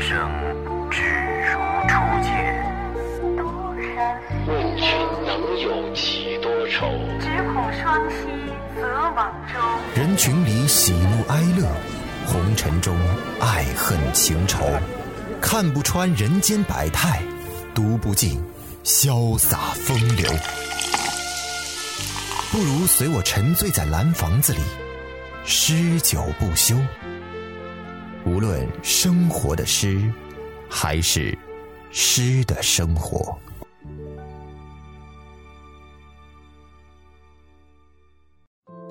[0.00, 0.18] 生
[0.90, 1.02] 只
[1.44, 2.32] 如初见，
[4.46, 4.86] 问君
[5.26, 6.88] 能有几多愁？
[7.20, 8.10] 只恐双栖
[8.74, 8.80] 择
[9.14, 9.60] 网舟。
[9.94, 11.68] 人群里喜怒哀乐，
[12.26, 12.96] 红尘中
[13.40, 14.64] 爱恨情仇，
[15.40, 17.20] 看不穿人间百态，
[17.74, 18.42] 读不尽
[18.82, 20.32] 潇洒风流。
[22.50, 24.60] 不如随我沉醉在蓝房子里，
[25.44, 26.74] 诗酒不休。
[28.30, 30.00] 无论生活的诗，
[30.70, 31.36] 还是
[31.90, 33.36] 诗的生活。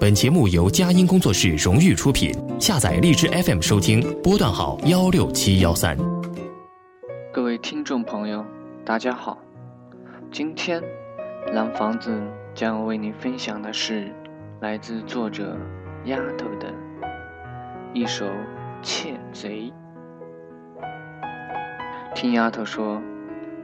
[0.00, 5.96] 本节目由佳音工作室荣誉出品，下载荔枝 FM 收听，波段号幺六七幺三。
[7.32, 8.44] 各位听众朋友，
[8.84, 9.38] 大家好，
[10.32, 10.82] 今天
[11.52, 12.20] 蓝房子
[12.56, 14.12] 将为您分享的是
[14.60, 15.56] 来自作者
[16.06, 16.74] 丫头的
[17.94, 18.26] 一首
[18.82, 19.70] 《窃贼》。
[22.14, 23.00] 听丫头说，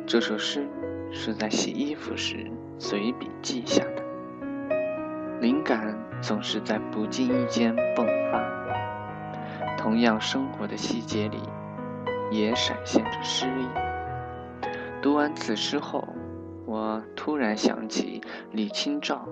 [0.07, 0.69] 这首诗
[1.11, 4.03] 是在洗衣服时随笔记下的，
[5.41, 8.45] 灵感总是在不经意间迸发。
[9.77, 11.39] 同样，生活的细节里
[12.31, 13.67] 也闪现着诗意。
[15.03, 16.09] 读完此诗后，
[16.65, 19.29] 我突然想起李清照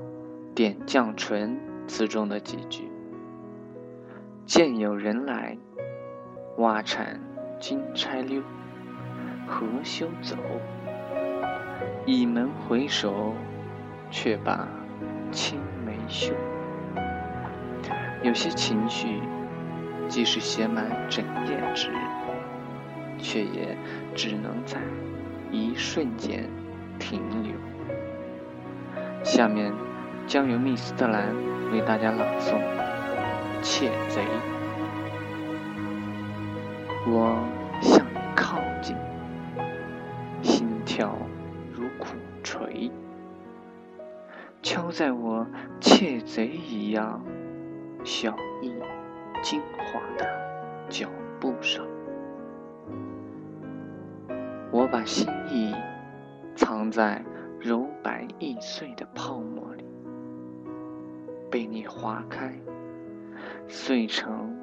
[0.54, 2.90] 《点绛唇》词中的几句
[4.44, 5.56] ：“见有人来，
[6.56, 7.18] 挖铲
[7.58, 8.42] 金钗溜，
[9.46, 10.36] 何休走？
[12.04, 13.34] 倚门回首，
[14.10, 14.68] 却把
[15.30, 16.34] 青梅嗅。”
[18.22, 19.20] 有些情绪，
[20.08, 21.90] 即使写满整页纸，
[23.18, 23.76] 却也
[24.14, 24.78] 只能在
[25.50, 26.48] 一瞬间
[26.98, 27.52] 停留。
[29.24, 29.72] 下面
[30.26, 31.34] 将由密斯特兰
[31.72, 32.54] 为大家朗诵
[33.62, 34.22] 《窃贼》。
[37.04, 37.36] 我
[37.80, 38.96] 向你靠近，
[40.40, 41.18] 心跳
[41.72, 42.06] 如鼓
[42.44, 42.92] 槌，
[44.62, 45.44] 敲在我
[45.80, 47.20] 窃贼一样
[48.04, 48.72] 小意
[49.42, 50.24] 精华的
[50.88, 51.08] 脚
[51.40, 51.84] 步上。
[54.70, 55.74] 我把心意
[56.54, 57.20] 藏在
[57.58, 59.84] 柔白易碎的泡沫里，
[61.50, 62.54] 被你划开，
[63.66, 64.56] 碎成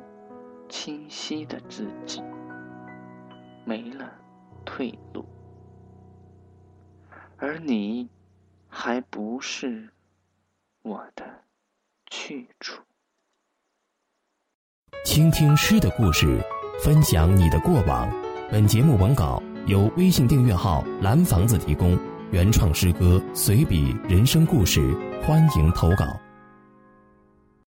[0.69, 2.21] 清晰的自己，
[3.65, 4.09] 没了
[4.65, 5.25] 退路。
[7.37, 8.07] 而你
[8.67, 9.89] 还不是
[10.81, 11.25] 我的
[12.09, 12.81] 去处。
[15.05, 16.39] 倾听诗的故事，
[16.83, 18.09] 分享你的过往。
[18.51, 21.97] 本节目文稿由微信订阅号“蓝房子”提供，
[22.31, 24.93] 原创诗歌、随笔、人生故事，
[25.23, 26.05] 欢迎投稿。